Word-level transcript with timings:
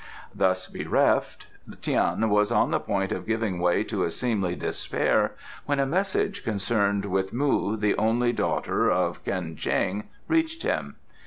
Thus 0.33 0.67
bereft, 0.67 1.45
Tian 1.83 2.27
was 2.31 2.51
on 2.51 2.71
the 2.71 2.79
point 2.79 3.11
of 3.11 3.27
giving 3.27 3.59
way 3.59 3.83
to 3.83 4.03
a 4.03 4.09
seemly 4.09 4.55
despair 4.55 5.33
when 5.67 5.79
a 5.79 5.85
message 5.85 6.43
concerned 6.43 7.05
with 7.05 7.31
Mu, 7.31 7.77
the 7.77 7.95
only 7.97 8.33
daughter 8.33 8.89
of 8.89 9.23
Ko'en 9.23 9.55
Cheng, 9.55 10.05
reached 10.27 10.63
him. 10.63 10.95